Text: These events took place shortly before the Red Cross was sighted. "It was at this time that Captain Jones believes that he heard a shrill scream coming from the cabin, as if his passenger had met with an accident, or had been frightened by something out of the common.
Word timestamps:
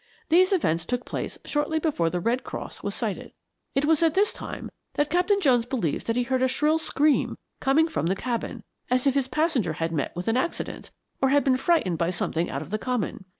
These 0.29 0.51
events 0.51 0.83
took 0.83 1.05
place 1.05 1.37
shortly 1.45 1.77
before 1.77 2.09
the 2.09 2.19
Red 2.19 2.43
Cross 2.43 2.81
was 2.81 2.95
sighted. 2.95 3.33
"It 3.75 3.85
was 3.85 4.01
at 4.01 4.15
this 4.15 4.33
time 4.33 4.71
that 4.95 5.11
Captain 5.11 5.39
Jones 5.39 5.67
believes 5.67 6.05
that 6.05 6.15
he 6.15 6.23
heard 6.23 6.41
a 6.41 6.47
shrill 6.47 6.79
scream 6.79 7.37
coming 7.59 7.87
from 7.87 8.07
the 8.07 8.15
cabin, 8.15 8.63
as 8.89 9.05
if 9.05 9.13
his 9.13 9.27
passenger 9.27 9.73
had 9.73 9.91
met 9.91 10.15
with 10.15 10.27
an 10.27 10.37
accident, 10.37 10.89
or 11.21 11.29
had 11.29 11.43
been 11.43 11.55
frightened 11.55 11.99
by 11.99 12.09
something 12.09 12.49
out 12.49 12.63
of 12.63 12.71
the 12.71 12.79
common. 12.79 13.25